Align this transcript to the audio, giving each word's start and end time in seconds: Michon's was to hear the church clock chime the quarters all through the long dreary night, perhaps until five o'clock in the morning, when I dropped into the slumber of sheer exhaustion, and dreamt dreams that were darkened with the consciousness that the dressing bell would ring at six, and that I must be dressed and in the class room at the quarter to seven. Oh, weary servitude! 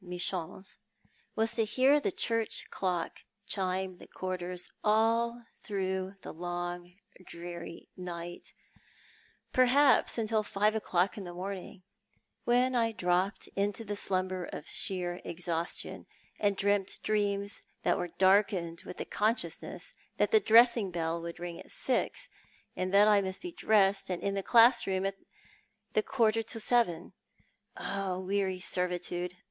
Michon's 0.03 0.77
was 1.35 1.53
to 1.53 1.63
hear 1.63 1.99
the 1.99 2.11
church 2.11 2.65
clock 2.71 3.19
chime 3.45 3.99
the 3.99 4.07
quarters 4.07 4.67
all 4.83 5.43
through 5.61 6.15
the 6.23 6.33
long 6.33 6.93
dreary 7.23 7.87
night, 7.95 8.55
perhaps 9.53 10.17
until 10.17 10.41
five 10.41 10.73
o'clock 10.73 11.19
in 11.19 11.23
the 11.23 11.35
morning, 11.35 11.83
when 12.45 12.73
I 12.73 12.93
dropped 12.93 13.47
into 13.55 13.85
the 13.85 13.95
slumber 13.95 14.43
of 14.45 14.65
sheer 14.67 15.21
exhaustion, 15.23 16.07
and 16.39 16.57
dreamt 16.57 16.99
dreams 17.03 17.61
that 17.83 17.99
were 17.99 18.07
darkened 18.17 18.81
with 18.83 18.97
the 18.97 19.05
consciousness 19.05 19.93
that 20.17 20.31
the 20.31 20.39
dressing 20.39 20.89
bell 20.89 21.21
would 21.21 21.39
ring 21.39 21.59
at 21.59 21.69
six, 21.69 22.27
and 22.75 22.91
that 22.91 23.07
I 23.07 23.21
must 23.21 23.43
be 23.43 23.51
dressed 23.51 24.09
and 24.09 24.19
in 24.23 24.33
the 24.33 24.41
class 24.41 24.87
room 24.87 25.05
at 25.05 25.17
the 25.93 26.01
quarter 26.01 26.41
to 26.41 26.59
seven. 26.59 27.13
Oh, 27.77 28.19
weary 28.19 28.59
servitude! 28.59 29.37